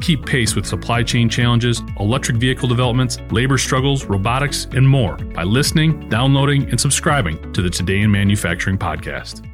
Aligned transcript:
Keep 0.00 0.24
pace 0.24 0.56
with 0.56 0.66
supply 0.66 1.02
chain 1.02 1.28
challenges, 1.28 1.82
electric 1.98 2.38
vehicle 2.38 2.68
developments, 2.68 3.18
labor 3.30 3.58
struggles, 3.58 4.06
robotics, 4.06 4.66
and 4.72 4.88
more 4.88 5.16
by 5.16 5.42
listening, 5.42 6.08
downloading, 6.08 6.68
and 6.70 6.80
subscribing 6.80 7.52
to 7.52 7.60
the 7.60 7.68
Today 7.68 8.00
in 8.00 8.10
Manufacturing 8.10 8.78
podcast. 8.78 9.46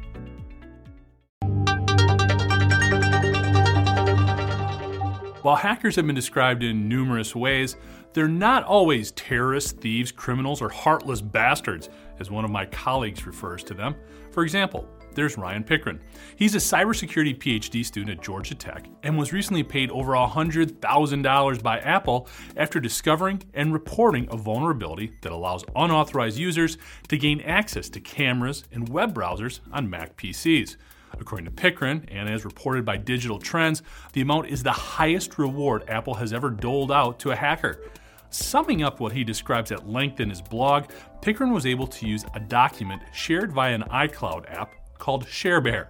While 5.43 5.55
hackers 5.55 5.95
have 5.95 6.05
been 6.05 6.15
described 6.15 6.63
in 6.63 6.89
numerous 6.89 7.35
ways, 7.35 7.77
they're 8.13 8.27
not 8.27 8.63
always 8.63 9.11
terrorists, 9.11 9.71
thieves, 9.71 10.11
criminals, 10.11 10.61
or 10.61 10.69
heartless 10.69 11.21
bastards, 11.21 11.89
as 12.19 12.31
one 12.31 12.43
of 12.43 12.51
my 12.51 12.65
colleagues 12.65 13.25
refers 13.25 13.63
to 13.65 13.73
them. 13.73 13.95
For 14.31 14.43
example, 14.43 14.87
there's 15.17 15.35
Ryan 15.35 15.63
Pickren. 15.63 15.99
He's 16.35 16.53
a 16.53 16.59
cybersecurity 16.59 17.37
PhD 17.37 17.83
student 17.83 18.19
at 18.19 18.23
Georgia 18.23 18.53
Tech 18.53 18.85
and 19.01 19.17
was 19.17 19.33
recently 19.33 19.63
paid 19.63 19.89
over 19.89 20.11
$100,000 20.13 21.63
by 21.63 21.79
Apple 21.79 22.29
after 22.55 22.79
discovering 22.79 23.41
and 23.55 23.73
reporting 23.73 24.27
a 24.29 24.37
vulnerability 24.37 25.11
that 25.23 25.31
allows 25.31 25.65
unauthorized 25.75 26.37
users 26.37 26.77
to 27.07 27.17
gain 27.17 27.41
access 27.41 27.89
to 27.89 27.99
cameras 27.99 28.65
and 28.71 28.87
web 28.89 29.15
browsers 29.15 29.59
on 29.71 29.89
Mac 29.89 30.15
PCs. 30.17 30.77
According 31.19 31.45
to 31.45 31.51
Pickren, 31.51 32.05
and 32.09 32.29
as 32.29 32.45
reported 32.45 32.85
by 32.85 32.97
Digital 32.97 33.39
Trends, 33.39 33.81
the 34.13 34.21
amount 34.21 34.49
is 34.49 34.61
the 34.61 34.71
highest 34.71 35.39
reward 35.39 35.83
Apple 35.87 36.13
has 36.13 36.31
ever 36.31 36.51
doled 36.51 36.91
out 36.91 37.17
to 37.19 37.31
a 37.31 37.35
hacker. 37.35 37.79
Summing 38.29 38.83
up 38.83 38.99
what 38.99 39.13
he 39.13 39.23
describes 39.23 39.71
at 39.71 39.89
length 39.89 40.19
in 40.19 40.29
his 40.29 40.43
blog, 40.43 40.91
Pickren 41.21 41.51
was 41.51 41.65
able 41.65 41.87
to 41.87 42.07
use 42.07 42.23
a 42.35 42.39
document 42.39 43.01
shared 43.13 43.51
via 43.51 43.73
an 43.73 43.83
iCloud 43.83 44.51
app 44.53 44.75
called 44.97 45.25
ShareBear 45.25 45.87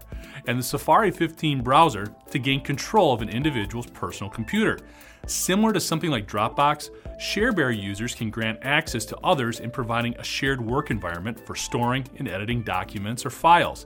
and 0.47 0.59
the 0.59 0.63
Safari 0.63 1.11
15 1.11 1.61
browser 1.61 2.08
to 2.31 2.39
gain 2.39 2.61
control 2.61 3.14
of 3.14 3.22
an 3.22 3.30
individual's 3.30 3.88
personal 3.88 4.30
computer. 4.30 4.80
Similar 5.25 5.73
to 5.73 5.80
something 5.80 6.09
like 6.09 6.27
Dropbox, 6.27 6.89
ShareBear 7.19 7.77
users 7.77 8.16
can 8.16 8.30
grant 8.30 8.59
access 8.61 9.03
to 9.05 9.17
others 9.17 9.59
in 9.59 9.72
providing 9.72 10.16
a 10.16 10.23
shared 10.23 10.61
work 10.61 10.89
environment 10.89 11.39
for 11.45 11.55
storing 11.55 12.05
and 12.17 12.27
editing 12.27 12.64
documents 12.64 13.25
or 13.25 13.30
files. 13.30 13.86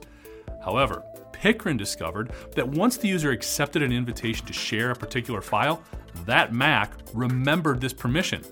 However, 0.64 1.02
Pickren 1.32 1.76
discovered 1.76 2.30
that 2.54 2.68
once 2.68 2.96
the 2.96 3.08
user 3.08 3.32
accepted 3.32 3.82
an 3.82 3.90
invitation 3.90 4.46
to 4.46 4.52
share 4.52 4.92
a 4.92 4.96
particular 4.96 5.40
file, 5.40 5.82
that 6.24 6.52
Mac 6.52 6.92
remembered 7.12 7.80
this 7.80 7.92
permission 7.92 8.42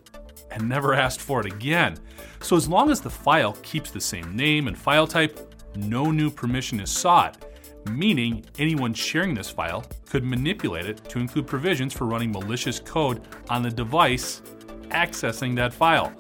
and 0.50 0.68
never 0.68 0.94
asked 0.94 1.20
for 1.20 1.40
it 1.40 1.46
again. 1.46 1.96
So, 2.40 2.56
as 2.56 2.68
long 2.68 2.90
as 2.90 3.00
the 3.00 3.10
file 3.10 3.52
keeps 3.62 3.92
the 3.92 4.00
same 4.00 4.34
name 4.34 4.66
and 4.66 4.76
file 4.76 5.06
type, 5.06 5.54
no 5.76 6.10
new 6.10 6.30
permission 6.30 6.80
is 6.80 6.90
sought, 6.90 7.44
meaning 7.90 8.44
anyone 8.58 8.92
sharing 8.94 9.34
this 9.34 9.50
file 9.50 9.84
could 10.08 10.24
manipulate 10.24 10.86
it 10.86 11.04
to 11.08 11.18
include 11.18 11.46
provisions 11.46 11.92
for 11.92 12.06
running 12.06 12.32
malicious 12.32 12.78
code 12.78 13.22
on 13.48 13.62
the 13.62 13.70
device 13.70 14.42
accessing 14.90 15.54
that 15.56 15.72
file. 15.72 16.12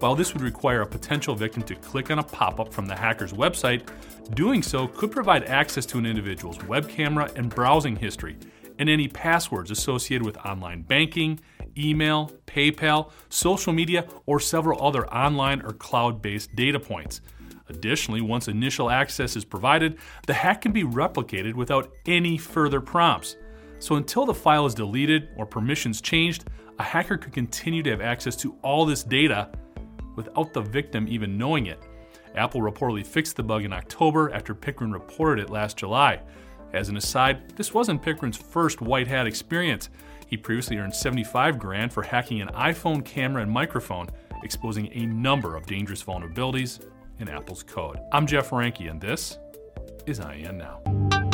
While 0.00 0.14
this 0.14 0.32
would 0.32 0.42
require 0.42 0.82
a 0.82 0.86
potential 0.86 1.34
victim 1.34 1.62
to 1.64 1.74
click 1.74 2.10
on 2.10 2.20
a 2.20 2.22
pop 2.22 2.60
up 2.60 2.72
from 2.72 2.86
the 2.86 2.94
hacker's 2.94 3.32
website, 3.32 3.88
doing 4.34 4.62
so 4.62 4.86
could 4.86 5.10
provide 5.10 5.44
access 5.44 5.84
to 5.86 5.98
an 5.98 6.06
individual's 6.06 6.62
web 6.64 6.88
camera 6.88 7.30
and 7.34 7.52
browsing 7.52 7.96
history, 7.96 8.36
and 8.78 8.88
any 8.88 9.08
passwords 9.08 9.72
associated 9.72 10.24
with 10.24 10.36
online 10.38 10.82
banking, 10.82 11.40
email, 11.76 12.30
PayPal, 12.46 13.10
social 13.28 13.72
media, 13.72 14.06
or 14.26 14.38
several 14.38 14.84
other 14.84 15.08
online 15.12 15.62
or 15.62 15.72
cloud 15.72 16.22
based 16.22 16.54
data 16.54 16.78
points. 16.78 17.20
Additionally, 17.68 18.20
once 18.20 18.48
initial 18.48 18.90
access 18.90 19.36
is 19.36 19.44
provided, 19.44 19.98
the 20.26 20.34
hack 20.34 20.62
can 20.62 20.72
be 20.72 20.84
replicated 20.84 21.54
without 21.54 21.92
any 22.06 22.38
further 22.38 22.80
prompts. 22.80 23.36
So 23.78 23.96
until 23.96 24.26
the 24.26 24.34
file 24.34 24.66
is 24.66 24.74
deleted 24.74 25.28
or 25.36 25.46
permissions 25.46 26.00
changed, 26.00 26.46
a 26.78 26.82
hacker 26.82 27.16
could 27.16 27.32
continue 27.32 27.82
to 27.82 27.90
have 27.90 28.00
access 28.00 28.36
to 28.36 28.56
all 28.62 28.84
this 28.84 29.02
data 29.02 29.50
without 30.16 30.52
the 30.52 30.60
victim 30.60 31.06
even 31.08 31.38
knowing 31.38 31.66
it. 31.66 31.78
Apple 32.34 32.60
reportedly 32.60 33.06
fixed 33.06 33.36
the 33.36 33.42
bug 33.42 33.64
in 33.64 33.72
October 33.72 34.30
after 34.32 34.54
Pickren 34.54 34.92
reported 34.92 35.44
it 35.44 35.50
last 35.50 35.76
July. 35.76 36.20
As 36.72 36.88
an 36.88 36.96
aside, 36.96 37.56
this 37.56 37.72
wasn't 37.72 38.02
Pickren's 38.02 38.36
first 38.36 38.80
white 38.80 39.08
hat 39.08 39.26
experience. 39.26 39.90
He 40.26 40.36
previously 40.36 40.76
earned 40.76 40.94
75 40.94 41.58
grand 41.58 41.92
for 41.92 42.02
hacking 42.02 42.40
an 42.42 42.48
iPhone 42.48 43.04
camera 43.04 43.42
and 43.42 43.50
microphone, 43.50 44.08
exposing 44.42 44.90
a 44.92 45.06
number 45.06 45.56
of 45.56 45.66
dangerous 45.66 46.02
vulnerabilities 46.02 46.80
in 47.18 47.28
Apple's 47.28 47.62
code. 47.62 47.98
I'm 48.12 48.26
Jeff 48.26 48.50
Reinke, 48.50 48.90
and 48.90 49.00
this 49.00 49.38
is 50.06 50.20
IEN 50.20 50.58
Now. 50.58 51.27